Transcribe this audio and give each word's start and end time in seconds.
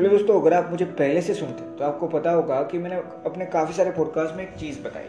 चलो 0.00 0.08
दोस्तों, 0.08 0.40
अगर 0.40 0.54
आप 0.54 0.70
मुझे 0.70 0.84
पहले 0.84 1.22
से 1.22 1.34
सुनते 1.34 1.78
तो 1.78 1.84
आपको 1.84 2.06
पता 2.08 2.30
होगा 2.30 2.62
कि 2.62 2.78
मैंने 2.78 2.96
अपने 3.26 3.46
काफ़ी 3.46 3.74
सारे 3.74 3.90
पॉडकास्ट 3.90 4.34
में 4.34 4.42
एक 4.44 4.54
चीज़ 4.58 4.80
बताई 4.82 5.08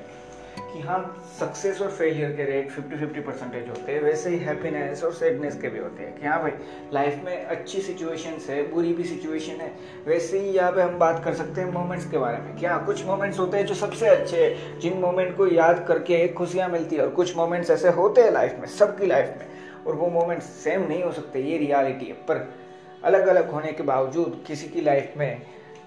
कि 0.73 0.79
हाँ 0.79 1.23
सक्सेस 1.39 1.81
और 1.81 1.91
फेलियर 1.91 2.31
के 2.31 2.43
रेट 2.43 2.71
50 2.71 3.03
50 3.03 3.25
परसेंटेज 3.25 3.69
होते 3.69 3.91
हैं, 3.91 4.01
वैसे 4.01 4.29
ही 4.29 4.37
हैप्पीनेस 4.37 5.03
और 5.03 5.13
सैडनेस 5.13 5.57
के 5.61 5.69
भी 5.69 5.79
होते 5.79 6.03
हैं 6.03 6.19
कि 6.19 6.27
हाँ 6.27 6.41
भाई 6.41 6.51
लाइफ 6.93 7.21
में 7.25 7.45
अच्छी 7.45 7.81
सिचुएशन 7.81 8.37
है, 8.49 8.61
बुरी 8.73 8.93
भी 8.93 9.03
सिचुएशन 9.03 9.61
है, 9.61 9.71
वैसे 10.07 10.39
ही 10.39 10.49
यहाँ 10.49 10.71
पे 10.71 10.81
हम 10.81 10.97
बात 10.99 11.23
कर 11.23 11.33
सकते 11.33 11.61
हैं 11.61 11.71
मोमेंट्स 11.71 12.09
के 12.11 12.17
बारे 12.17 12.37
में 12.37 12.57
क्या 12.57 12.77
कुछ 12.77 13.05
मोमेंट्स 13.05 13.39
होते 13.39 13.57
हैं 13.57 13.65
जो 13.65 13.73
सबसे 13.73 14.07
अच्छे 14.07 14.45
हैं, 14.45 14.79
जिन 14.79 14.97
मोमेंट 14.97 15.37
को 15.37 15.47
याद 15.47 15.85
करके 15.87 16.13
एक 16.13 16.33
खुशियाँ 16.33 16.69
मिलती 16.69 16.95
है 16.95 17.01
और 17.01 17.09
कुछ 17.09 17.37
मोमेंट्स 17.37 17.69
ऐसे 17.69 17.89
होते 17.89 18.21
हैं 18.21 18.31
लाइफ 18.31 18.57
में, 18.59 18.67
सबकी 18.67 19.05
लाइफ 19.05 19.35
में, 19.39 19.47
और 19.87 19.95
वो 19.95 20.09
मोमेंट्स 20.09 20.45
सेम 20.45 20.87
नहीं 20.87 21.03
हो 21.03 21.11
सकते, 21.11 21.39
ये 21.39 21.57
रियालिटी 21.57 22.05
है। 22.05 22.13
पर 22.13 22.70
अलग 23.03 23.27
अलग 23.27 23.51
होने 23.51 23.71
के 23.71 23.83
बावजूद 23.83 24.43
किसी 24.47 24.67
की 24.67 24.81
लाइफ 24.81 25.13
में 25.17 25.41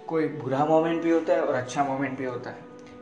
कोई 0.07 0.29
बुरा 0.29 0.65
मोमेंट 0.65 1.03
भी 1.03 1.11
होता 1.11 1.33
है 1.33 1.41
और 1.41 1.55
अच्छा 1.55 1.85
मोमेंट 1.85 2.19
भी 2.19 2.25
होता 2.25 2.51
है। 2.51 2.57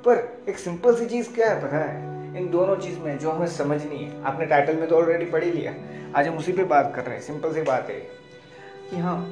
पर 0.07 0.43
एक 0.49 0.59
सिंपल 0.59 0.95
सी 0.95 1.07
चीज़ 1.07 1.35
क्या 1.35 1.51
है, 1.51 1.63
पता 1.63 1.77
है? 1.77 2.13
इन 2.39 2.51
दोनों 2.51 2.77
चीज़ 2.77 2.99
में 2.99 3.19
जो 3.19 3.31
हमें 3.31 3.47
समझनी 3.47 3.99
है, 3.99 4.25
आपने 4.25 4.47
टाइटल 4.47 4.77
में 4.77 4.89
तो 4.89 4.97
ऑलरेडी 4.97 5.25
पढ़ 5.25 5.45
ही 5.45 5.51
लिया। 5.51 5.75
आज 6.19 6.29
हम 6.29 6.37
उसी 6.37 6.53
पे 6.53 6.65
बात 6.65 6.93
कर 6.97 7.03
रहे 7.03 7.15
हैं 7.15 7.23
सिंपल 7.23 7.55
सी 7.55 7.63
बात 7.63 7.89
है 7.89 8.01
कि 8.91 8.97
हाँ 8.97 9.27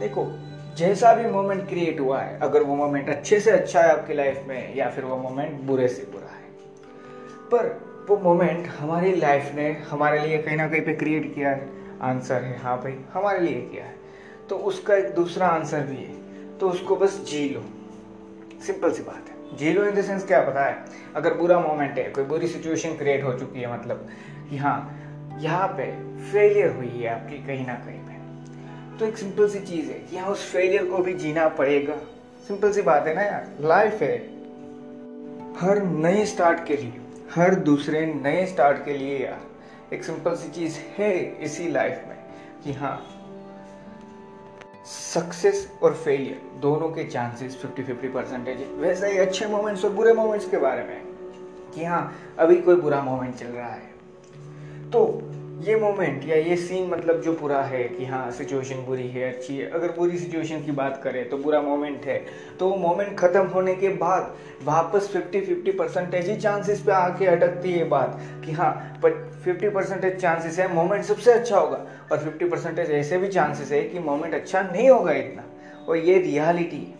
देखो, 0.00 0.26
जैसा 0.76 1.14
भी 1.14 1.30
मोमेंट 1.30 1.68
क्रिएट 1.68 2.00
हुआ 2.00 2.20
है, 2.20 2.38
अगर 2.40 2.62
वो 2.62 2.76
मोमेंट 2.76 3.08
अच्छे 3.08 3.40
से 3.40 3.50
अच्छा 3.50 3.80
है 3.80 3.92
आपकी 3.92 4.14
लाइफ 4.14 4.44
में, 4.48 4.76
या 4.76 4.90
फिर 4.90 5.04
वो 5.04 5.16
मोमेंट 5.16 5.60
बुरे 5.60 5.88
से 5.88 6.02
बुरा 6.02 6.26
है। 6.26 6.50
पर 7.50 7.80
वो 8.08 8.16
मोमेंट 8.16 8.66
हमारी 8.66 9.16
लाइफ 9.16 9.52
ने 9.54 9.72
हमारे 9.72 10.20
लिए 10.20 10.38
कहीं 10.38 10.56
ना 10.56 10.68
कहीं 10.68 10.82
पे 10.82 10.92
क्रिएट 10.92 11.34
किया 11.34 11.50
है। 11.50 11.68
आंसर 12.02 12.42
है 12.42 12.58
हाँ 12.58 12.82
भाई, 12.82 13.00
हमारे 13.12 13.40
लिए 13.40 13.60
किया 13.60 13.84
है। 13.84 14.07
तो 14.50 14.56
उसका 14.56 14.94
एक 14.94 15.14
दूसरा 15.14 15.46
आंसर 15.46 15.80
भी 15.80 15.96
है। 15.96 16.16
तो 16.58 16.70
उसको 16.70 16.96
बस 16.96 17.24
जी 17.30 17.48
लो 17.48 17.64
सिंपल 18.66 18.92
सी 18.92 19.02
बात 19.02 19.24
है। 19.28 19.56
जी 19.56 19.72
लो 19.72 19.84
इन 19.84 19.94
द 19.94 20.02
सेंस 20.02 20.26
क्या 20.26 20.40
पता 20.40 20.64
है? 20.64 20.84
अगर 21.16 21.34
बुरा 21.34 21.60
मोमेंट 21.60 21.98
है, 21.98 22.04
कोई 22.04 22.24
बुरी 22.24 22.48
सिचुएशन 22.48 22.96
क्रिएट 22.96 23.24
हो 23.24 23.32
चुकी 23.38 23.60
है 23.60 23.72
मतलब 23.72 24.08
कि 24.50 24.56
हाँ 24.56 25.04
यहाँ 25.40 25.68
पे 25.68 25.90
फेलियर 26.32 26.72
हुई 26.72 26.88
है 26.88 27.08
आपकी 27.08 27.36
कहीं 27.46 27.66
ना 27.66 27.74
कहीं 27.74 27.98
पे। 27.98 28.18
तो 28.98 29.06
एक 29.06 29.18
सिंपल 29.18 29.48
सी 29.48 29.60
चीज़ 29.60 29.90
है 29.90 29.98
कि 29.98 30.16
हाँ 30.16 30.28
उस 30.28 30.52
फेलियर 30.52 30.84
को 30.84 30.98
भी 30.98 31.14
जीना 31.14 31.48
पड़ेगा। 31.48 31.96
सिंपल 32.48 32.72
सी 32.72 32.82
बात 32.82 33.06
है 33.06 33.14
ना 33.14 33.22
यार। 33.22 33.48
लाइफ 33.60 34.02
है। 34.02 34.16
हर 35.56 35.82
नए 35.82 36.24
स्टार्ट 36.26 36.66
के 36.66 36.76
लिए, 36.76 37.00
हर 37.34 37.54
दूसरे 37.54 38.06
नए 38.06 38.46
स्टार्ट 38.46 38.84
के 38.84 38.96
लिए 38.96 39.18
यार, 39.18 39.40
एक 39.94 40.04
सिंपल 40.04 40.34
सी 40.34 40.48
चीज़ 40.48 40.78
है 40.98 41.42
इसी 41.44 41.68
लाइफ 41.68 42.02
में 42.08 42.16
कि 42.64 42.72
हाँ 42.72 43.17
सक्सेस 44.88 45.72
और 45.82 45.94
फेलियर 45.94 46.40
दोनों 46.60 46.88
के 46.88 47.04
चांसेस 47.04 47.56
50 47.62 47.84
50 47.84 48.12
परसेंटेज 48.14 48.60
है। 48.60 48.66
वैसे 48.74 49.10
ही 49.12 49.18
अच्छे 49.18 49.46
मोमेंट्स 49.46 49.84
और 49.84 49.90
बुरे 49.90 50.12
मोमेंट्स 50.12 50.48
के 50.50 50.56
बारे 50.56 50.82
में 50.82 51.02
कि 51.74 51.84
हाँ 51.84 52.18
अभी 52.38 52.56
कोई 52.56 52.76
बुरा 52.76 53.02
मोमेंट 53.02 53.34
चल 53.34 53.46
रहा 53.46 53.68
है। 53.68 53.86
तो 54.90 55.04
ये 55.58 55.76
मोमेंट 55.76 56.24
या 56.24 56.36
ये 56.36 56.56
सीन 56.56 56.90
मतलब 56.90 57.20
जो 57.22 57.32
पूरा 57.32 57.62
है 57.62 57.82
कि 57.84 58.04
हाँ 58.04 58.30
सिचुएशन 58.30 58.76
बुरी 58.76 59.08
है, 59.08 59.32
अच्छी 59.32 59.56
है। 59.58 59.70
अगर 59.70 59.92
बुरी 59.92 60.18
सिचुएशन 60.18 60.62
की 60.62 60.72
बात 60.72 61.00
करें 61.04 61.28
तो 61.28 61.38
बुरा 61.38 61.62
मोमेंट 61.62 62.04
है। 62.04 62.26
तो 62.60 62.68
वो 62.68 62.76
मोमेंट 62.76 63.18
ख़त्म 63.18 63.46
होने 63.46 63.74
के 63.74 63.88
बाद 63.88 64.36
वापस 64.64 65.10
50 65.16 65.40
50 65.40 65.72
परसेंटेज 65.72 66.28
ही 66.30 66.36
चांसेस 66.36 66.80
पे 66.80 66.92
आके 66.92 67.26
अटकती 67.26 67.72
है 67.72 67.84
बात 67.84 68.20
कि 68.44 68.52
हाँ 68.52 69.00
पर 69.02 69.10
50 69.46 69.74
परसेंटेज 69.74 70.20
चांसेस 70.20 70.58
है 70.58 70.74
मोमेंट 70.74 71.04
सबसे 71.04 71.32
अच्छा 71.32 71.58
होगा। 71.58 71.86
और 72.12 72.18
50 72.18 72.50
परसेंटेज 72.50 72.90
ऐसे 72.90 73.18
भी 73.18 73.28
चांसेस 73.28 73.72
है 73.72 73.82
कि 73.82 73.98
मोमेंट 73.98 74.34
अच्छा 74.34 74.62
नहीं 74.62 74.90
होगा 74.90 75.12
इतना। 75.12 75.44
और 75.88 75.96
ये 75.96 76.18
रियालिटी 76.18 76.76
है। 76.76 76.98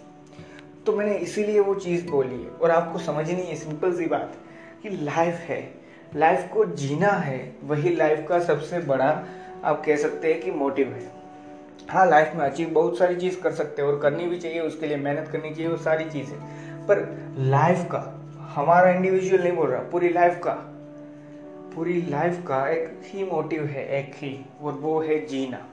तो 0.87 0.93
मैंने 0.93 1.15
इसीलिए 1.15 1.61
वो 1.61 1.75
चीज़ 1.75 2.11
बोली 2.11 2.43
है। 2.43 2.51
और 2.51 2.71
आपको 2.71 2.99
समझनी 2.99 3.43
है 3.43 3.57
सिंपल 3.57 3.93
सी 3.93 4.07
बात 4.07 4.37
कि 4.83 4.89
लाइफ 4.89 5.35
है। 5.35 5.78
लाइफ 6.17 6.51
को 6.53 6.65
जीना 6.65 7.09
है, 7.09 7.53
वही 7.65 7.97
लाइफ 7.97 8.27
का 8.29 8.39
सबसे 8.39 8.79
बड़ा, 8.79 9.25
आप 9.65 9.83
कह 9.87 9.97
सकते 9.97 10.33
हैं 10.33 10.43
कि 10.43 10.51
मोटिव 10.51 10.89
है। 10.89 11.11
हाँ 11.91 12.07
लाइफ 12.07 12.33
में 12.35 12.47
अचीव 12.47 12.71
बहुत 12.71 12.99
सारी 12.99 13.17
चीज़ 13.17 13.41
कर 13.41 13.53
सकते 13.53 13.83
हैं 13.83 13.89
और 13.89 14.01
करनी 14.01 14.27
भी 14.27 14.39
चाहिए, 14.39 14.61
उसके 14.61 14.87
लिए 14.87 14.97
मेहनत 14.97 15.29
करनी 15.29 15.51
चाहिए, 15.51 15.71
वो 15.71 15.77
सारी 15.77 16.05
चीज़ें। 16.05 16.39
पर 16.87 17.19
लाइफ 17.39 17.85
का, 17.85 18.21
हमारा 18.55 18.91
इंडिविजुअल 18.91 19.43
नहीं 19.43 19.53
बोल 19.53 19.71
रहा, 19.71 19.81
पूरी 19.81 20.09
लाइफ 20.09 20.41
का, 20.45 20.55
पूरी 21.75 22.07
लाइफ 22.09 22.45
का 22.49 22.69
एक 22.69 23.01
ही 23.05 23.25
मोटिव 23.25 23.65
है, 23.65 24.01
एक 24.01 24.13
ही, 24.15 24.47
और 24.63 24.73
वो 24.73 25.01
है 25.01 25.27
जीना। 25.27 25.67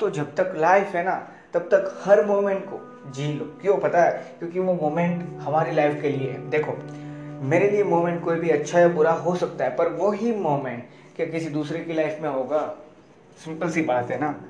तो 0.00 0.10
जब 0.10 0.34
तक 0.34 0.52
लाइफ 0.56 0.94
है 0.94 1.04
ना, 1.04 1.28
तब 1.54 1.60
तक 1.60 2.02
हर 2.04 2.26
मोमेंट 2.26 2.64
को 2.64 2.88
जी 3.12 3.32
लो। 3.32 3.58
क्यों 3.60 3.76
पता 3.76 4.02
है? 4.02 4.24
क्योंकि 4.38 4.60
वो 4.60 4.74
मोमेंट 4.74 5.40
हमारी 5.40 5.72
लाइफ 5.72 6.02
के 6.02 6.08
लिए 6.08 6.30
है। 6.30 6.50
देखो 6.50 6.72
मेरे 7.42 7.70
लिए 7.70 7.84
मोमेंट 7.84 8.24
कोई 8.24 8.36
भी 8.36 8.50
अच्छा 8.50 8.80
या 8.80 8.88
बुरा 8.88 9.12
हो 9.12 9.36
सकता 9.36 9.64
है, 9.64 9.76
पर 9.76 9.88
वो 9.88 10.10
ही 10.10 10.32
मोमेंट 10.32 10.84
क्या 11.16 11.26
किसी 11.26 11.48
दूसरे 11.48 11.78
की 11.78 11.92
लाइफ 11.92 12.18
में 12.20 12.28
होगा? 12.28 12.76
सिंपल 13.44 13.70
सी 13.70 13.82
बात 13.82 14.10
है 14.10 14.20
ना? 14.20 14.40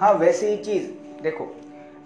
हाँ 0.00 0.12
वैसे 0.12 0.50
ही 0.50 0.56
चीज़। 0.56 0.90
देखो, 1.22 1.56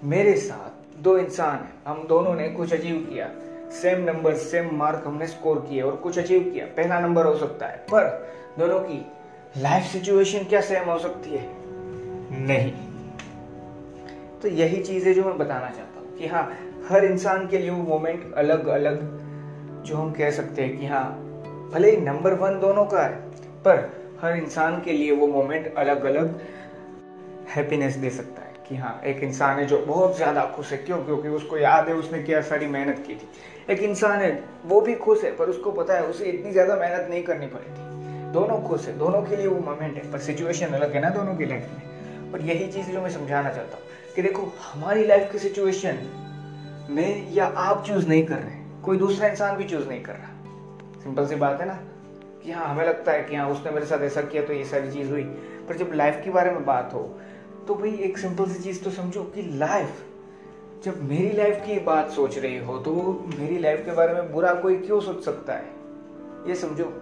मेरे 0.04 0.36
साथ 0.36 1.02
दो 1.02 1.18
इंसान 1.18 1.54
हैं। 1.54 1.72
हम 1.86 2.06
दोनों 2.08 2.34
ने 2.34 2.48
कुछ 2.48 2.72
अचीव 2.72 3.08
किया। 3.12 3.30
सेम 3.70 4.00
नंबर 4.00 4.34
सेम 4.34 4.70
मार्क 4.72 5.02
हमने 5.06 5.26
स्कोर 5.26 5.66
किए 5.70 5.82
और 5.82 5.96
कुछ 5.96 6.18
अचीव 6.18 6.50
किया। 6.54 6.66
पहला 6.66 7.00
नंबर 7.00 7.26
हो 7.26 7.36
सकता 7.36 7.66
है, 7.66 7.76
पर 7.76 8.32
दोनों 8.58 8.80
की 8.80 9.06
लाइफ 9.58 9.84
सिचुएशन 9.84 10.44
क्या 10.44 10.60
सेम 10.60 10.90
हो 10.90 10.98
सकती 10.98 11.30
है? 11.30 11.48
नहीं। 12.46 12.72
तो 14.42 14.48
यही 14.48 14.82
चीज़ 14.82 15.08
है 15.08 15.14
जो 15.14 15.24
मैं 15.24 15.38
बताना 15.38 15.66
चाहता 15.66 16.00
हूँ 16.00 16.16
कि 16.18 16.26
हाँ 16.26 16.58
हर 16.88 17.04
इंसान 17.04 17.48
के 17.48 17.58
लिए 17.58 17.70
वो 17.70 17.82
मोमेंट 17.82 18.34
अलग 18.34 18.66
अलग 18.66 19.21
जो 19.84 19.96
हम 19.96 20.12
कह 20.12 20.30
सकते 20.30 20.62
हैं 20.62 20.78
कि 20.78 20.86
हाँ 20.86 21.04
भले 21.72 21.90
ही 21.90 21.96
नंबर 21.96 22.34
वन 22.34 22.60
दोनों 22.60 22.84
का 22.84 23.02
है, 23.02 23.14
पर 23.64 24.02
हर 24.22 24.36
इंसान 24.36 24.80
के 24.80 24.92
लिए 24.92 25.12
वो 25.12 25.26
मोमेंट 25.26 25.74
अलग 25.74 26.04
अलग 26.04 26.40
हैप्पीनेस 27.48 27.94
दे 27.94 28.10
सकता 28.10 28.42
है 28.42 28.52
कि 28.68 28.76
हाँ 28.76 29.00
एक 29.06 29.22
इंसान 29.22 29.58
है 29.58 29.66
जो 29.66 29.78
बहुत 29.78 30.16
ज़्यादा 30.16 30.44
खुश 30.46 30.72
है। 30.72 30.78
क्यों? 30.78 30.98
क्योंकि 31.04 31.28
उसको 31.28 31.58
याद 31.58 31.88
है, 31.88 31.94
उसने 31.94 32.22
क्या 32.22 32.40
सारी 32.40 32.66
मेहनत 32.66 33.04
की 33.06 33.14
थी। 33.14 33.28
एक 33.72 33.80
इंसान 33.80 34.20
है, 34.20 34.44
वो 34.64 34.80
भी 34.80 34.94
खुश 34.94 35.24
है, 35.24 35.36
पर 35.36 35.44
उसको 35.44 35.72
पता 35.72 35.94
है, 35.94 36.04
उसे 36.04 36.24
इतनी 36.24 36.52
ज़्यादा 36.52 36.76
मेहनत 36.76 37.06
नहीं 37.10 37.22
करनी 37.22 37.46
पड़ी 37.46 37.66
थी। 37.66 38.32
दोनों 38.32 38.62
खुश 38.62 38.88
है, 38.88 38.98
दोनों 38.98 39.22
के 39.22 39.36
लिए 39.36 39.46
वो 39.46 39.60
मोमेंट 39.60 39.96
है, 39.96 40.12
पर 40.12 40.18
सिचुएशन 40.18 40.66
अलग 40.66 40.94
है 40.94 41.00
ना 41.00 41.10
दोनों 41.10 41.36
की 41.36 41.44
लाइफ 41.44 41.62
में। 41.62 42.32
और 42.32 42.40
यही 42.40 42.66
चीज़ 42.66 42.90
जो 42.90 43.00
मैं 43.00 43.10
समझाना 43.10 43.50
चाहता 43.50 43.76
हूँ 43.76 44.14
कि 44.16 44.22
देखो, 44.22 44.52
हमारी 44.72 45.04
लाइफ 45.04 45.32
की 45.32 45.38
सिचुएशन 45.38 45.98
में 46.90 47.32
या 47.32 47.44
आप 47.44 47.84
चूज़ 47.86 48.08
नहीं 48.08 48.26
कर 48.26 48.36
रहे 48.36 48.61
कोई 48.84 48.96
दूसरा 48.96 49.28
इंसान 49.28 49.56
भी 49.56 49.64
चूज़ 49.64 49.88
नहीं 49.88 50.02
कर 50.02 50.12
रहा। 50.12 51.00
सिंपल 51.02 51.26
सी 51.26 51.34
बात 51.34 51.60
है 51.60 51.66
ना? 51.66 51.74
कि 52.42 52.52
हाँ 52.52 52.66
हमें 52.68 52.84
लगता 52.86 53.12
है 53.12 53.22
कि 53.22 53.36
हाँ 53.36 53.48
उसने 53.48 53.70
मेरे 53.72 53.86
साथ 53.86 53.98
ऐसा 53.98 54.22
किया 54.22 54.42
तो 54.42 54.52
ये 54.52 54.64
सारी 54.64 54.90
चीज़ 54.92 55.10
हुई। 55.10 55.22
पर 55.68 55.76
जब 55.76 55.90
लाइफ 55.94 56.20
के 56.24 56.30
बारे 56.30 56.50
में 56.50 56.64
बात 56.64 56.90
हो 56.94 57.02
तो 57.68 57.74
भाई 57.74 57.90
एक 57.90 58.18
सिंपल 58.18 58.46
सी 58.46 58.62
चीज़ 58.62 58.82
तो 58.84 58.90
समझो 58.90 59.22
कि 59.24 59.42
लाइफ 59.42 60.02
जब 60.84 61.02
मेरी 61.02 61.36
लाइफ 61.36 61.62
की 61.66 61.78
बात 61.78 62.10
सोच 62.10 62.38
रही 62.38 62.58
हो 62.58 62.78
तो 62.78 62.92
मेरी 63.38 63.58
लाइफ 63.58 63.84
के 63.84 63.92
बारे 63.92 64.14
में 64.14 64.32
बुरा 64.32 64.54
कोई 64.54 64.76
क्यों 64.76 65.00
सोच 65.00 65.24
सकता 65.24 65.52
है? 65.52 65.64
ये 66.48 66.54
समझो। 66.54 66.92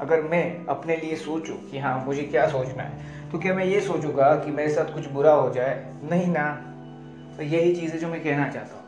अगर 0.00 0.22
मैं 0.22 0.66
अपने 0.66 0.96
लिए 0.96 1.16
सोचूं 1.16 1.54
कि 1.54 1.78
हाँ 1.78 2.04
मुझे 2.04 2.22
क्या 2.22 2.48
सोचना 2.48 2.82
है 2.82 3.30
तो 3.30 3.38
क्या 3.38 3.54
मैं 3.54 3.64
ये 3.64 3.80
सोचूँगा 3.80 4.34
कि 4.34 4.50
मेरे 4.50 4.74
साथ 4.74 4.94
कुछ 4.94 5.08
बुरा 5.08 5.32
हो 5.32 5.50
जाए? 5.50 5.94
नहीं 6.02 6.26
ना। 6.26 6.50
तो 7.36 7.42
यही 7.42 7.74
चीज़ 7.76 7.92
है 7.92 7.98
जो 7.98 8.08
मैं 8.08 8.24
कहना 8.24 8.48
चाहता 8.48 8.76
हूँ 8.76 8.84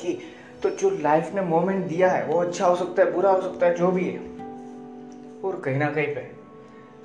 कि 0.00 0.18
तो 0.62 0.70
जो 0.70 0.90
लाइफ 0.90 1.34
ने 1.34 1.40
मोमेंट 1.40 1.86
दिया 1.86 2.10
है, 2.10 2.24
वो 2.24 2.40
अच्छा 2.40 2.66
हो 2.66 2.76
सकता 2.76 3.02
है, 3.02 3.12
बुरा 3.12 3.30
हो 3.30 3.42
सकता 3.42 3.66
है, 3.66 3.74
जो 3.74 3.90
भी 3.90 4.04
है, 4.04 4.18
और 5.44 5.60
कहीं 5.64 5.76
ना 5.76 5.90
कहीं 5.90 6.14
पे 6.14 6.30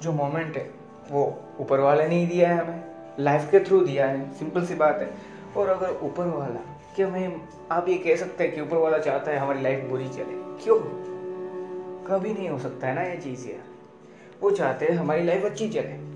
जो 0.02 0.12
मोमेंट 0.12 0.58
है, 0.58 0.72
वो 1.12 1.40
ऊपर 1.60 1.80
वाले 1.80 2.08
ने 2.08 2.16
ही 2.16 2.26
दिया 2.26 2.50
है 2.50 2.66
हमें 2.66 2.84
लाइफ 3.20 3.48
के 3.52 3.60
थ्रू 3.60 3.80
दिया 3.80 4.08
है 4.08 4.34
सिंपल 4.34 4.66
सी 4.66 4.76
बात 4.76 5.00
है। 5.02 5.14
और 5.58 5.70
अगर 5.70 6.00
ऊपर 6.04 6.26
वाला 6.26 6.80
क्या 6.96 7.08
मैं 7.08 7.42
आप 7.72 7.90
ये 7.90 7.96
कह 7.96 8.16
सकते 8.16 8.44
हैं 8.44 8.56
कि 8.56 8.62
ऊपर 8.62 8.78
वाला 8.78 8.98
चाहता 8.98 9.32
है 9.32 9.38
हमारी 9.38 9.62
लाइफ 9.62 9.84
बुरी 9.84 10.10
चले, 10.10 10.64
क्यों? 10.64 10.80
कभी 12.06 12.34
नहीं 12.34 12.50
हो 12.50 12.60
सकता 12.60 12.88
है 12.88 12.96
ना 12.96 13.02
ये 13.02 13.18
चीज़ 13.18 13.48
यार। 13.48 13.64
वो 14.42 14.52
चाहते 14.52 14.86
हैं 14.86 14.94
हमारी 14.94 15.24
लाइफ 15.24 15.46
अच्छी 15.46 15.70
चले। 15.70 16.14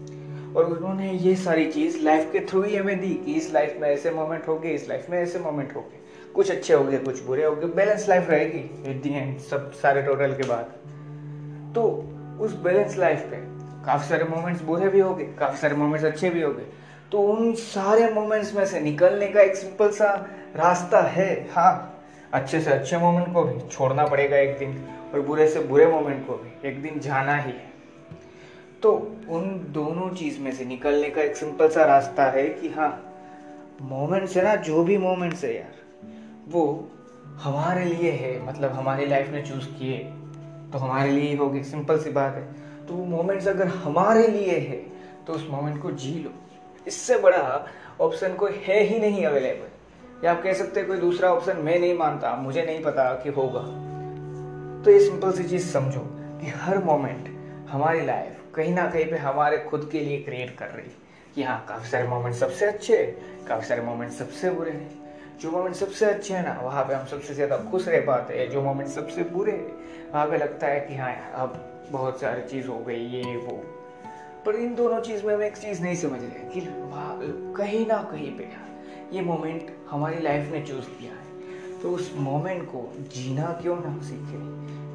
और 0.54 0.66
उन्होंने 0.66 1.12
ये 1.12 1.36
सारी 1.36 1.72
चीज़ 1.72 2.04
लाइफ 2.04 2.32
के 2.32 2.40
थ्रू 2.40 2.62
ही 2.62 2.76
हमें 2.76 3.00
दी 3.00 3.14
कि 3.14 3.34
इस 3.34 3.54
लाइफ 3.54 3.78
में 3.82 3.90
ऐसे 3.90 4.12
मोमेंट 4.12 4.48
हो 4.48 4.60
गए, 4.60 4.70
इस 4.70 4.90
लाइफ 4.90 5.10
में 5.10 5.20
ऐसे 5.20 5.40
मोमेंट 5.40 5.76
हो 5.76 5.82
गए। 5.82 5.97
कुछ 6.38 6.50
अच्छे 6.52 6.74
हो 6.74 6.84
गए, 6.84 6.98
कुछ 6.98 7.22
बुरे 7.24 7.44
हो 7.46 7.56
गए 7.56 7.68
बैलेंस 7.68 8.08
लाइफ 8.10 8.30
रहेगी 8.30 8.90
एट 8.90 9.02
दी 9.04 9.10
एंड 9.10 9.38
सब 9.42 9.72
सारे 9.74 10.02
टोटल 10.02 10.34
के 10.34 10.48
बाद। 10.48 10.66
तो 11.76 11.84
उस 12.42 12.54
बैलेंस 12.56 12.98
लाइफ 12.98 13.20
पे 13.32 13.38
काफ़ी 13.86 14.08
सारे 14.10 14.24
मोमेंट्स 14.26 14.62
बुरे 14.62 14.90
भी 14.90 15.00
हो 15.00 15.14
गए, 15.16 15.24
काफ़ी 15.40 15.58
सारे 15.58 15.76
मोमेंट्स 15.76 16.06
अच्छे 16.06 16.30
भी 16.30 16.42
हो 16.42 16.52
गए। 16.52 16.66
तो 17.12 17.22
उन 17.24 17.54
सारे 17.54 18.10
मोमेंट्स 18.14 18.54
में 18.56 18.66
से 18.66 18.80
निकलने 18.80 19.28
का 19.28 19.42
एक 19.42 19.56
सिंपल 19.56 19.92
सा 19.92 20.14
रास्ता 20.56 21.02
है 21.08 21.30
हाँ 21.52 22.04
अच्छे 22.34 22.60
से 22.62 22.72
अच्छे 22.72 22.98
मोमेंट 22.98 23.34
को 23.34 23.44
भी 23.44 23.60
छोड़ना 23.70 24.06
पड़ेगा 24.06 24.38
एक 24.38 24.58
दिन 24.60 24.78
और 25.14 25.22
बुरे 25.22 25.48
से 25.48 25.60
बुरे 25.60 25.88
मोमेंट 25.88 26.26
को 26.28 26.34
भी, 26.34 26.70
एक 26.70 26.82
दिन 26.82 27.00
जाना 27.00 27.36
ही 27.36 27.52
है। 27.52 27.72
तो 28.84 28.92
उन 29.30 29.50
दोनों 29.74 30.10
चीज़ 30.16 30.40
में 30.40 30.52
से 30.52 30.66
निकलने 30.66 31.10
का 31.10 31.22
एक 31.22 31.36
सिंपल 31.36 31.70
सा 31.70 31.86
रास्ता 31.86 32.30
है 32.32 32.48
कि 32.50 32.70
हाँ 32.70 32.92
मोमेंट्स 33.82 34.38
है 34.38 34.44
ना, 34.44 34.56
जो 34.56 34.84
भी 34.84 34.98
मोमेंट्स 34.98 35.44
है 35.44 35.56
यार 35.56 35.76
वो 36.48 36.90
हमारे 37.36 37.86
लिए 37.86 38.12
है 38.12 38.48
मतलब 38.48 38.72
हमारी 38.72 39.06
लाइफ 39.06 39.30
में 39.30 39.44
चूज़ 39.46 39.66
किए 39.70 39.98
तो 40.74 40.78
हमारे 40.78 41.10
लिए 41.12 41.36
होगी 41.36 41.64
सिंपल 41.64 42.00
सी 42.00 42.10
बात 42.10 42.36
है। 42.36 42.44
तो 42.88 42.94
वो 42.94 43.06
मोमेंट्स 43.06 43.48
अगर 43.48 43.68
हमारे 43.68 44.28
लिए 44.28 44.58
है 44.60 44.78
तो 45.28 45.34
उस 45.34 45.48
मोमेंट 45.50 45.82
को 45.82 45.92
जी 45.92 46.14
लो। 46.20 46.30
इससे 46.88 47.18
बड़ा 47.18 47.68
ऑप्शन 48.02 48.34
कोई 48.34 48.52
है 48.66 48.80
ही 48.84 49.00
नहीं 49.00 49.26
अवेलेबल 49.26 50.26
या 50.26 50.32
आप 50.32 50.44
कह 50.44 50.54
सकते 50.54 50.80
हैं 50.80 50.90
कोई 50.90 50.98
दूसरा 50.98 51.32
ऑप्शन 51.34 51.58
मैं 51.58 51.80
नहीं 51.80 51.98
मानता, 51.98 52.36
मुझे 52.36 52.64
नहीं 52.64 52.84
पता 52.84 53.14
कि 53.14 53.30
होगा। 53.30 53.62
तो 54.84 54.92
ये 54.92 55.00
सिंपल 55.00 55.32
सी 55.32 55.44
चीज़ 55.44 55.68
समझो 55.74 56.02
कि 56.42 56.48
हर 56.48 56.84
मोमेंट 56.84 57.28
हमारी 57.70 58.06
लाइफ 58.06 58.56
कहीं 58.56 58.74
ना 58.74 58.90
कहीं 58.90 59.06
पे 59.06 59.18
हमारे 59.18 59.58
खुद 59.58 59.90
के 59.92 60.00
लिए 60.00 60.22
क्रिएट 60.22 60.58
कर 60.58 60.68
रही 60.68 60.86
है। 60.86 61.08
कि 61.36 61.44
हाँ 61.44 61.66
काफ़ी 61.70 61.90
सारे 61.90 62.08
मोमेंट 62.08 62.36
सबसे 62.36 62.66
अच्छे, 62.66 63.06
काफ़ी 63.48 63.68
सारे 63.68 63.82
मोमेंट 63.82 64.12
सबसे 64.12 64.50
बुरे 64.50 64.72
हैं। 64.72 64.97
जो 65.42 65.52
मोमेंट 65.52 65.76
सबसे 65.76 66.06
अच्छे 66.06 66.34
हैं 66.34 66.44
ना, 66.44 66.62
वहाँ 66.62 66.84
पे 66.84 66.94
हम 66.94 67.06
सबसे 67.06 67.34
ज़्यादा 67.34 67.58
खुश 67.58 67.88
रह 67.88 68.02
पाते 68.02 68.38
हैं। 68.38 68.50
जो 68.50 68.62
मोमेंट 68.62 68.90
सबसे 68.90 69.24
बुरे 69.24 69.52
हैं, 69.52 70.12
वहाँ 70.14 70.28
पे 70.28 70.38
लगता 70.38 70.68
है 70.68 70.80
कि 70.80 70.96
हाँ 70.96 71.32
अब 71.34 71.66
बहुत 71.92 72.22
सारी 72.22 72.42
चीज़ 72.42 72.68
हो 72.68 72.80
गई, 72.80 73.00
ये, 73.00 73.38
वो। 73.38 73.64
पर 74.46 74.56
इन 74.56 74.76
दोनों 74.76 75.02
चीज़ 75.02 75.26
में 75.26 75.34
हम 75.36 75.44
एक 75.44 75.58
चीज़ 75.58 75.82
नहीं 75.82 75.96
समझ 75.96 76.22
रहे 76.22 76.50
कि 76.50 76.62
कहीं 77.54 77.88
ना 77.88 77.98
कहीं 78.12 78.38
पे 78.38 78.50
ये 79.14 79.22
मोमेंट 79.22 79.78
हमारी 79.90 80.20
लाइफ 80.20 80.52
ने 80.52 80.62
चूज़ 80.62 80.86
किया 80.86 81.12
है। 81.12 81.28
तो 81.82 81.92
उस 81.92 82.14
मोमेंट 82.16 82.64
को 82.64 82.94
जीना 82.98 83.60
क्यों 83.62 83.76
ना 83.76 84.02
सीखे? 84.02 84.40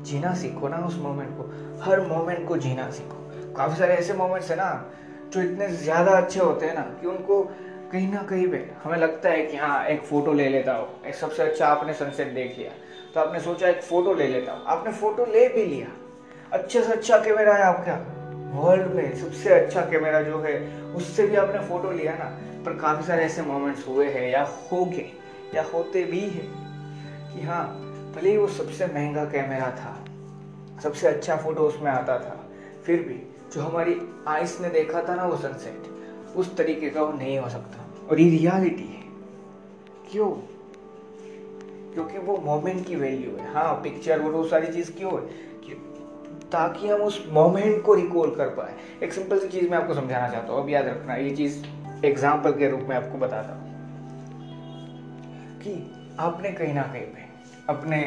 जीना 0.03 0.35
सीखो 0.35 0.69
ना 0.69 0.77
उस 0.77 0.99
मोमेंट 0.99 1.31
को। 1.31 1.43
हर 1.83 2.00
मोमेंट 2.00 2.49
को 2.49 2.56
जीना 2.56 2.91
सीखो। 2.91 3.55
काफ़ी 3.55 3.77
सारे 3.77 3.94
ऐसे 3.94 4.12
मोमेंट्स 4.12 4.50
है 4.50 4.56
ना, 4.56 4.91
जो 5.29 5.41
इतने 5.41 5.69
ज़्यादा 5.69 6.11
अच्छे 6.11 6.41
होते 6.41 6.67
हैं 6.67 6.75
ना, 6.75 6.81
कि 6.81 7.06
उनको 7.06 7.53
कहीं 7.93 8.12
ना 8.12 8.23
कहीं 8.23 8.49
पे 8.49 8.71
हमें 8.85 8.99
लगता 8.99 9.29
है 9.29 9.43
कि 9.47 9.56
हाँ 9.56 9.85
एक 9.85 10.03
फ़ोटो 10.03 10.33
ले 10.33 10.49
लेता 10.49 10.73
हो। 10.73 10.89
एक 11.06 11.15
सबसे 11.15 11.43
अच्छा 11.43 11.67
आपने 11.67 11.94
सनसेट 11.94 12.29
देख 12.29 12.59
लिया। 12.59 12.71
तो 13.15 13.21
आपने 13.21 13.41
सोचा 13.41 13.69
एक 13.69 13.83
फ़ोटो 13.83 14.15
ले 14.15 14.29
लेता 14.29 14.53
हूँ। 14.53 14.65
आपने 14.67 14.93
फ़ोटो 14.93 15.25
ले 15.25 15.49
भी 15.49 15.65
लिया। 15.65 15.87
अच्छे 16.53 16.83
से 16.83 16.93
अच्छा 16.93 17.19
कैमरा 17.19 17.55
है 17.55 17.62
आपका। 17.62 17.94
वर्ल्ड 18.61 18.87
में 18.87 19.17
सबसे 19.17 19.55
अच्छा 19.55 19.81
कैमरा 19.81 20.23
जो 20.23 20.41
है, 20.41 20.83
उससे 20.94 21.27
भी 21.27 21.37
आपने 21.37 21.61
फ़ोटो 21.61 21.91
लिया 21.91 22.12
ना। 22.12 22.25
पर 22.65 22.77
काफ़ी 22.77 23.05
सारे 23.06 23.23
ऐसे 23.23 23.43
मोमेंट्स 23.43 23.89
हुए 23.89 24.09
हैं 24.09 24.31
या 24.31 24.43
हो 24.73 24.85
गए 24.85 25.12
या 25.55 25.62
होते 25.62 26.05
भी 26.05 26.21
है 26.21 26.47
कि 27.35 27.43
हाँ 27.43 27.65
भले 28.17 28.31
ही 28.31 28.37
वो 28.37 28.49
सबसे 28.49 28.87
महँगा 28.87 29.25
कैमरा 29.25 29.71
था, 29.71 30.05
सबसे 30.83 31.09
अच्छा 31.09 31.37
फ़ोटो 31.37 31.62
उसमें 31.62 31.91
आता 31.91 32.19
था, 32.19 32.50
फिर 32.87 33.00
भी 33.00 33.23
जो 33.55 33.62
हमारी 33.62 34.00
आइस 34.29 34.61
ने 34.61 34.69
देखा 34.69 35.03
था 35.03 35.15
ना 35.15 35.27
वो 35.27 35.37
सनसेट 35.37 35.93
उस 36.37 36.56
तरीके 36.56 36.91
का 36.91 37.03
वो 37.03 37.12
नहीं 37.12 37.39
हो 37.39 37.49
सकता। 37.49 37.81
और 38.12 38.20
ये 38.20 38.29
रियलिटी 38.31 38.85
है। 38.85 39.03
क्यों? 40.11 40.31
क्योंकि 41.94 42.19
वो 42.19 42.37
मोमेंट 42.37 42.87
की 42.87 42.97
वैल्यू 42.97 43.37
है। 43.37 43.53
हाँ 43.53 43.75
पिक्चर 43.75 44.20
वो 44.20 44.31
वो 44.31 44.44
सारी 44.49 44.73
चीज़ 44.73 44.93
क्यों 44.93 45.12
है? 45.12 45.50
ताकि 46.53 46.88
हम 46.88 47.00
उस 47.00 47.26
मोमेंट 47.32 47.82
को 47.82 47.94
रिकॉल 47.94 48.31
कर 48.31 48.49
पाए। 48.49 48.75
एक 49.03 49.12
सिंपल 49.12 49.38
सी 49.38 49.49
चीज़ 49.49 49.70
मैं 49.70 49.79
आपको 49.79 49.94
समझाना 49.94 50.29
चाहता 50.29 50.53
हूँ। 50.53 50.62
अब 50.62 50.69
याद 50.70 50.87
रखना, 50.87 51.14
ये 51.14 51.31
चीज़ 51.31 51.64
एग्ज़ाम्पल 52.06 52.53
के 52.53 52.69
रूप 52.70 52.81
में 52.81 52.97
आपको 52.97 53.19
बताता 53.19 53.55
हूँ। 53.55 53.70
कि 55.62 55.73
आपने 56.20 56.50
कहीं 56.50 56.75
ना 56.75 56.82
कहीं 56.82 57.03
पे, 57.03 57.23
अपने 57.69 58.03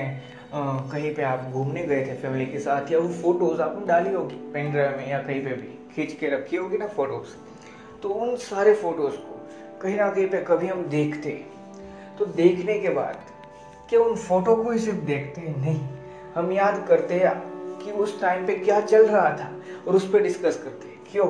कहीं 0.91 1.13
पे 1.15 1.23
आप 1.23 1.49
घूमने 1.51 1.83
गए 1.83 2.05
थे 2.05 2.15
फैमिली 2.15 2.45
के 2.45 2.59
साथ, 2.59 2.91
या 2.91 2.99
वो 2.99 3.09
फ़ोटोज़ 3.13 3.61
आपने 3.61 3.85
डाली 3.85 4.13
होगी 4.13 4.35
पेन 4.53 4.71
ड्राइव 4.71 4.97
में 4.97 5.09
या 5.09 5.21
कहीं 5.21 5.43
पे 5.43 5.53
भी, 5.53 5.67
खींच 5.95 6.13
के 6.13 6.29
रखी 6.29 6.57
होगी 6.57 6.77
ना 6.77 6.87
फ़ोटोज़ 6.89 7.35
तो 8.01 8.09
उन 8.09 8.35
सारे 8.35 8.73
फ़ोटोज़ 8.75 9.15
को 9.15 9.34
कहीं 9.85 9.97
ना 9.97 10.09
कहीं 10.09 10.29
पे 10.29 10.41
कभी 10.41 10.67
हम 10.67 10.83
देखते 10.83 11.45
तो 12.19 12.25
देखने 12.25 12.79
के 12.79 12.89
बाद 12.89 13.19
क्या 13.89 13.99
उन 13.99 14.15
फ़ोटो 14.15 14.55
को 14.55 14.71
ही 14.71 14.79
सिर्फ़ 14.79 14.99
देखते 14.99 15.41
हैं, 15.41 15.61
नहीं। 15.61 15.87
हम 16.35 16.51
याद 16.51 16.85
करते 16.87 17.13
हैं 17.13 17.41
कि 17.79 17.91
उस 17.91 18.21
टाइम 18.21 18.47
पे 18.47 18.55
क्या 18.55 18.81
चल 18.81 19.07
रहा 19.07 19.29
था 19.29 19.61
और 19.87 19.95
उस 19.95 20.13
पर 20.13 20.23
डिस्कस 20.23 20.63
करते 20.63 20.87
हैं, 20.87 21.01
क्यों? 21.11 21.27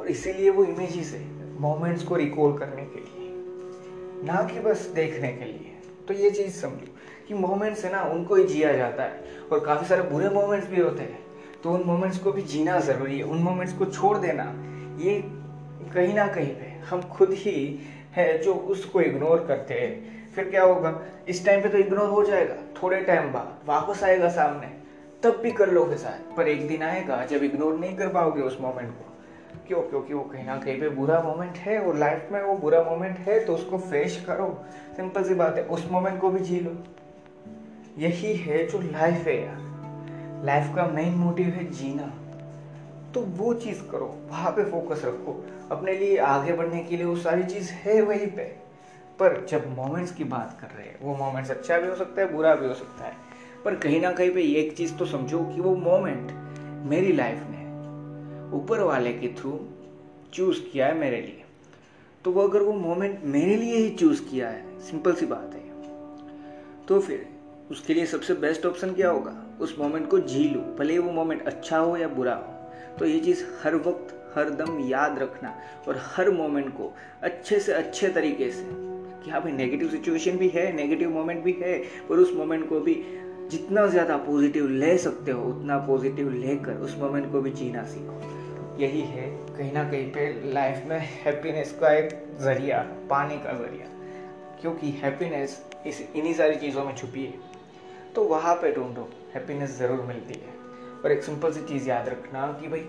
और 0.00 0.06
इसीलिए 0.06 0.50
वो 0.50 0.64
इमेजेस 0.64 1.12
है 1.14 1.26
मोमेंट्स 1.60 2.04
को 2.04 2.16
रिकॉल 2.16 2.58
करने 2.58 2.82
के 2.82 3.00
लिए। 3.00 3.28
ना 4.24 4.48
कि 4.52 4.60
बस 4.60 4.86
देखने 4.86 5.32
के 5.32 5.44
लिए। 5.44 5.78
तो 6.08 6.14
ये 6.14 6.30
चीज़ 6.30 6.52
समझो 6.56 6.96
कि 7.28 7.34
मोमेंट्स 7.34 7.84
है 7.84 7.92
ना, 7.92 8.02
उनको 8.02 8.34
ही 8.34 8.44
जिया 8.44 8.72
जाता 8.72 9.02
है। 9.02 9.24
और 9.52 9.60
काफ़ी 9.60 9.86
सारे 9.86 10.02
बुरे 10.02 10.28
मोमेंट्स 10.28 10.68
भी 10.68 10.80
होते 10.80 11.02
हैं। 11.02 11.18
तो 11.62 11.72
उन 11.72 11.82
मोमेंट्स 11.86 12.18
को 12.18 12.32
भी 12.32 12.42
जीना 12.42 12.80
ज़रूरी 12.80 13.18
है, 13.18 13.24
उन 13.24 13.38
मोमेंट्स 13.38 13.74
को 13.74 13.84
छोड़ 13.84 14.18
देना, 14.18 14.54
ये 15.04 15.39
कहीं 15.94 16.14
ना 16.14 16.26
कहीं 16.26 16.54
पे 16.54 16.80
हम 16.90 17.02
खुद 17.02 17.30
ही 17.32 17.78
है 18.12 18.38
जो 18.38 18.54
उसको 18.54 19.00
इग्नोर 19.00 19.44
करते 19.46 19.74
हैं। 19.74 20.20
फिर 20.32 20.50
क्या 20.50 20.62
होगा? 20.62 21.02
इस 21.28 21.46
टाइम 21.46 21.62
पे 21.62 21.68
तो 21.68 21.78
इग्नोर 21.78 22.08
हो 22.08 22.24
जाएगा। 22.24 22.54
थोड़े 22.82 23.00
टाइम 23.00 23.32
बाद 23.32 23.58
वापस 23.66 24.04
आएगा 24.04 24.28
सामने। 24.28 24.66
तब 25.22 25.36
भी 25.42 25.50
कर 25.50 25.70
लोगे 25.70 25.96
शायद। 25.96 26.36
पर 26.36 26.48
एक 26.48 26.68
दिन 26.68 26.82
आएगा, 26.82 27.24
जब 27.24 27.44
इग्नोर 27.44 27.78
नहीं 27.78 27.96
कर 27.96 28.08
पाओगे 28.08 28.42
उस 28.42 28.58
मोमेंट 28.60 28.90
को। 28.90 29.16
क्यों? 29.68 29.82
क्योंकि 29.82 30.14
वो 30.14 30.24
कहीं 30.24 30.44
ना 30.44 30.56
कहीं 30.56 30.80
पे 30.80 30.88
बुरा 30.88 31.22
मोमेंट 31.22 31.56
है 31.56 31.78
और 31.78 31.96
लाइफ 31.96 32.28
में 32.32 32.42
वो 32.42 32.56
बुरा 32.56 32.82
मोमेंट 32.82 33.18
है 33.18 33.44
तो 33.44 33.54
उसको 33.54 33.78
फेस 33.78 34.24
करो। 34.26 34.64
सिंपल 34.96 35.24
सी 35.24 35.34
बात 35.34 35.56
है, 35.56 35.64
उस 35.64 35.88
मोमेंट 35.92 36.20
को 36.20 36.30
भी 36.30 36.38
जी 36.38 36.60
लो। 36.60 36.76
यही 37.98 38.34
है 38.34 38.66
जो 38.66 38.80
लाइफ 38.80 39.26
है 39.26 39.46
यार। 39.46 39.70
लाइफ 40.44 40.76
का 40.76 40.86
मेन 40.86 41.14
मोटिव 41.14 41.46
है 41.46 41.70
जीना। 41.70 42.19
तो 43.14 43.20
वो 43.20 43.54
चीज़ 43.54 43.82
करो, 43.90 44.18
वहाँ 44.28 44.52
पे 44.52 44.64
फोकस 44.64 45.02
रखो। 45.04 45.46
अपने 45.70 45.94
लिए 45.94 46.18
आगे 46.18 46.52
बढ़ने 46.52 46.82
के 46.82 46.96
लिए 46.96 47.06
वो 47.06 47.16
सारी 47.16 47.42
चीज़ 47.42 47.70
है 47.70 48.02
वहीं 48.02 48.26
पे। 48.26 48.70
पर 49.18 49.46
जब 49.46 49.76
मोमेंट्स 49.76 50.12
की 50.12 50.24
बात 50.24 50.58
कर 50.60 50.66
रहे 50.66 50.86
हैं, 50.86 51.00
वो 51.02 51.16
मोमेंट्स 51.16 51.50
अच्छा 51.50 51.78
भी 51.78 51.88
हो 51.88 51.94
सकता 51.94 52.22
है, 52.22 52.32
बुरा 52.32 52.54
भी 52.54 52.66
हो 52.66 52.74
सकता 52.74 53.04
है। 53.04 53.12
पर 53.64 53.74
कहीं 53.74 54.00
ना 54.00 54.12
कहीं 54.12 54.30
पे 54.30 54.42
एक 54.42 54.76
चीज़ 54.76 54.94
तो 54.94 55.04
समझो 55.04 55.38
कि 55.44 55.60
वो 55.60 55.76
मोमेंट 55.76 56.32
मेरी 56.86 57.12
लाइफ 57.12 57.38
ने 57.48 57.60
ऊपर 58.56 58.80
वाले 58.80 59.12
के 59.12 59.28
थ्रू 59.28 59.68
चूज़ 60.32 60.60
किया 60.60 60.86
है 60.86 60.94
मेरे 60.94 61.20
लिए। 61.20 61.44
तो 62.24 62.32
वो 62.32 62.48
अगर 62.48 62.62
वो 62.62 62.72
मोमेंट 62.72 63.20
मेरे 63.24 63.56
लिए 63.56 63.76
ही 63.76 63.90
चूज़ 63.90 64.22
किया 64.22 64.48
है 64.48 64.80
सिंपल 64.80 65.14
सी 65.14 65.26
बात 65.26 65.50
है। 65.54 65.60
तो 66.86 67.00
फिर 67.00 67.28
उसके 67.70 67.94
लिए 67.94 68.06
सबसे 68.06 68.34
बेस्ट 68.34 68.66
ऑप्शन 68.66 68.92
क्या 68.94 69.10
होगा? 69.10 69.44
उस 69.60 69.76
मोमेंट 69.78 70.08
को 70.10 70.18
जी 70.18 70.44
लो, 70.48 70.60
भले 70.60 70.98
वो 70.98 71.12
मोमेंट 71.12 71.46
अच्छा 71.46 71.78
हो 71.78 71.96
या 71.96 72.08
बुरा 72.08 72.34
हो। 72.34 72.59
तो 72.98 73.06
ये 73.06 73.18
चीज़ 73.20 73.44
हर 73.62 73.74
वक्त, 73.76 74.14
हर 74.34 74.50
दम 74.50 74.78
याद 74.88 75.18
रखना 75.18 75.54
और 75.88 76.00
हर 76.06 76.30
मोमेंट 76.30 76.68
को 76.68 76.92
अच्छे 77.22 77.60
से 77.60 77.72
अच्छे 77.72 78.08
तरीके 78.08 78.50
से, 78.50 78.64
कि 79.24 79.30
हाँ 79.30 79.40
भाई 79.42 79.52
नेगेटिव 79.52 79.88
सिचुएशन 79.88 80.36
भी 80.36 80.48
है 80.48 80.72
नेगेटिव 80.72 81.10
मोमेंट 81.10 81.42
भी 81.44 81.52
है, 81.62 81.78
पर 82.08 82.18
उस 82.18 82.34
मोमेंट 82.34 82.68
को 82.68 82.80
भी 82.80 82.94
जितना 83.50 83.86
ज़्यादा 83.86 84.16
पॉजिटिव 84.16 84.68
ले 84.68 84.96
सकते 84.98 85.30
हो, 85.30 85.44
उतना 85.44 85.78
पॉजिटिव 85.78 86.30
लेकर 86.32 86.76
उस 86.76 86.96
मोमेंट 86.98 87.30
को 87.32 87.40
भी 87.40 87.50
जीना 87.50 87.82
सीखो। 87.84 88.20
यही 88.80 89.00
है 89.00 89.28
कहीं 89.56 89.72
ना 89.72 89.82
कहीं 89.90 90.10
पे 90.12 90.52
लाइफ 90.52 90.84
में 90.86 90.98
हैप्पीनेस 90.98 91.76
का 91.80 91.92
एक 91.92 92.08
ज़रिया, 92.40 92.78
पाने 93.10 93.36
का 93.36 93.52
ज़रिया। 93.52 93.86
क्योंकि 94.60 94.90
हैप्पीनेस 94.90 95.60
इस, 95.86 96.00
इन्हीं 96.16 96.34
सारी 96.34 96.56
चीज़ों 96.56 96.84
में 96.84 96.94
छुपी 96.94 97.24
है। 97.24 97.34
तो 98.14 98.22
वहाँ 98.24 98.54
पे 98.54 98.72
ढूंढो 98.72 99.08
हैप्पीनेस 99.34 99.78
ज़रूर 99.78 100.00
मिलती 100.00 100.40
है। 100.40 100.59
और 101.04 101.12
एक 101.12 101.22
सिंपल 101.24 101.52
सी 101.52 101.60
चीज़ 101.64 101.88
याद 101.88 102.08
रखना 102.08 102.46
कि 102.60 102.68
भाई, 102.68 102.86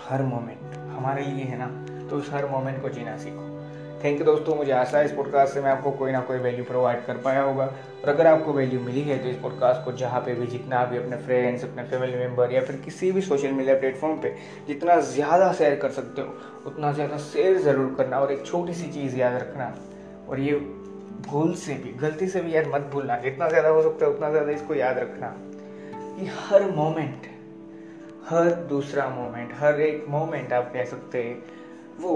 हर 0.00 0.22
मोमेंट 0.24 0.76
हमारे 0.88 1.24
लिए 1.24 1.44
है 1.44 1.58
ना 1.58 1.66
तो 2.08 2.16
उस 2.16 2.30
हर 2.32 2.46
मोमेंट 2.46 2.80
को 2.82 2.88
जीना 2.90 3.16
सीखो। 3.18 3.44
थैंक 4.02 4.18
यू 4.18 4.24
दोस्तों, 4.24 4.54
मुझे 4.56 4.72
आशा 4.72 4.98
है 4.98 5.04
इस 5.04 5.12
पॉडकास्ट 5.12 5.54
से 5.54 5.60
मैं 5.60 5.70
आपको 5.70 5.90
कोई 5.92 6.12
ना 6.12 6.20
कोई 6.20 6.38
वैल्यू 6.38 6.64
प्रोवाइड 6.64 7.04
कर 7.06 7.16
पाया 7.18 7.42
होगा। 7.42 7.64
और 7.64 8.08
अगर 8.08 8.26
आपको 8.26 8.52
वैल्यू 8.52 8.80
मिली 8.80 9.02
है 9.02 9.18
तो 9.18 9.28
इस 9.28 9.36
पॉडकास्ट 9.36 9.84
को 9.84 9.92
जहाँ 9.94 10.20
पे 10.20 10.34
भी, 10.34 10.46
जितना 10.46 10.84
भी 10.84 10.98
अपने 10.98 11.16
फ्रेंड्स 11.16 11.64
अपने 11.64 11.82
फैमिली 11.84 12.18
मेंबर 12.18 12.52
या 12.52 12.60
फिर 12.60 12.76
किसी 12.76 13.10
भी 13.12 13.20
सोशल 13.22 13.52
मीडिया 13.52 13.74
प्लेटफॉर्म 13.76 14.20
पे 14.22 14.34
जितना 14.66 15.00
ज़्यादा 15.02 15.52
शेयर 15.52 15.76
कर 15.76 15.90
सकते 15.90 16.22
हो, 16.22 16.34
उतना 16.66 16.92
ज़्यादा 16.92 17.18
शेयर 17.24 17.58
ज़रूर 17.58 17.94
करना। 17.98 18.18
और 18.18 18.32
एक 18.32 18.46
छोटी 18.46 18.74
सी 18.74 18.92
चीज़ 18.92 19.16
याद 19.16 19.34
रखना, 19.34 19.74
और 20.28 20.40
ये 20.40 20.54
भूल 21.28 21.54
से 21.54 21.74
भी, 21.74 21.92
गलती 21.98 22.28
से 22.28 22.40
भी 22.40 22.54
यार 22.54 22.68
मत 22.68 22.88
भूलना, 22.92 23.16
जितना 23.18 23.48
ज़्यादा 23.48 23.68
हो 23.68 23.82
सकता 23.82 24.06
है, 24.06 24.12
उतना 24.12 24.30
ज़्यादा 24.30 24.52
इसको 24.52 24.74
याद 24.74 24.98
रखना। 24.98 25.34
कि 26.16 26.26
हर 26.26 26.70
मोमेंट, 26.70 27.26
हर 28.28 28.50
दूसरा 28.50 29.08
मोमेंट, 29.08 29.52
हर 29.58 29.80
एक 29.80 30.06
मोमेंट 30.08 30.52
आप 30.52 30.70
कह 30.72 30.84
सकते 30.84 31.22
हैं, 31.22 31.42
वो 32.00 32.12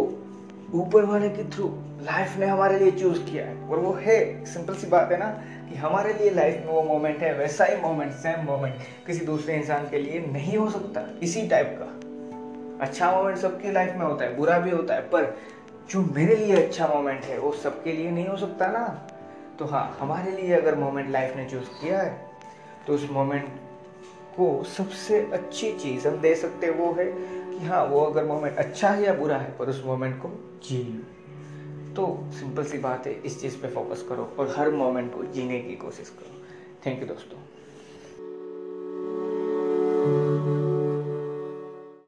ऊपर 0.75 1.05
वाले 1.05 1.29
के 1.29 1.45
थ्रू 1.51 1.69
लाइफ 2.03 2.37
ने 2.37 2.47
हमारे 2.47 2.79
लिए 2.79 2.91
चूज़ 2.91 3.23
किया 3.23 3.47
है। 3.47 3.69
और 3.69 3.79
वो 3.79 3.93
है 3.93 4.45
सिंपल 4.45 4.75
सी 4.75 4.87
बात 4.87 5.13
है 5.13 5.19
ना, 5.19 5.29
कि 5.69 5.77
हमारे 5.77 6.13
लिए 6.13 6.31
लाइफ 6.31 6.57
में 6.57 6.73
वो 6.73 6.83
मोमेंट 6.83 7.19
है, 7.19 7.33
वैसा 7.39 7.65
ही 7.65 7.77
मोमेंट 7.83 8.13
सेम 8.13 8.45
मोमेंट 8.45 8.75
किसी 9.07 9.27
दूसरे 9.27 9.55
इंसान 9.55 9.89
के 9.89 9.99
लिए 9.99 10.21
नहीं 10.33 10.57
हो 10.57 10.71
सकता, 10.71 11.07
इसी 11.23 11.47
टाइप 11.49 11.77
का। 11.79 12.85
अच्छा 12.85 13.13
मोमेंट 13.13 13.39
सबकी 13.39 13.73
लाइफ 13.73 13.95
में 13.95 14.07
होता 14.07 14.25
है, 14.25 14.37
बुरा 14.37 14.59
भी 14.59 14.71
होता 14.71 14.95
है, 14.95 15.01
पर 15.01 15.37
जो 15.91 16.01
मेरे 16.01 16.37
लिए 16.37 16.57
अच्छा 16.57 16.87
मोमेंट 16.89 17.25
है, 17.25 17.39
वो 17.39 17.53
सबके 17.53 17.93
लिए 17.93 18.11
नहीं 18.11 18.27
हो 18.29 18.37
सकता 18.37 18.67
ना। 18.67 18.87
तो 19.59 19.65
हाँ 19.65 19.97
हमारे 20.01 20.31
लिए 20.31 20.53
अगर 20.53 20.75
मोमेंट 20.75 21.11
लाइफ 21.11 21.37
ने 21.37 21.45
चूज़ 21.45 21.69
किया 21.83 22.03
है 22.03 22.31
तो 22.87 22.95
उस 22.95 23.09
मोमेंट 23.11 23.49
को 24.37 24.65
सबसे 24.65 25.21
अच्छी 25.33 25.73
चीज़ 25.73 26.09
हम 26.09 26.17
दे 26.21 26.35
सकते 26.35 26.71
वो 26.71 26.93
है 26.93 27.05
कि 27.05 27.67
हाँ 27.67 27.85
वो 27.85 28.01
अगर 28.01 28.25
मोमेंट 28.25 28.57
अच्छा 28.57 28.89
है 28.89 29.05
या 29.05 29.15
बुरा 29.15 29.37
है, 29.37 29.57
पर 29.59 29.69
उस 29.69 29.83
मोमेंट 29.85 30.17
को 30.23 30.31
जी 30.69 30.83
तो 31.97 32.07
सिंपल 32.33 32.65
सी 32.65 32.79
बात 32.79 33.07
है, 33.07 33.13
इस 33.13 33.41
चीज़ 33.41 33.57
पे 33.57 33.69
फोकस 33.69 34.03
करो 34.09 34.33
और 34.39 34.55
हर 34.59 34.71
मोमेंट 34.71 35.15
को 35.15 35.25
जीने 35.25 35.61
की 35.61 35.77
कोशिश 35.77 36.09
करो। 36.09 36.43
थैंक 36.87 37.01
यू 37.03 37.09
दोस्तों। 37.09 37.39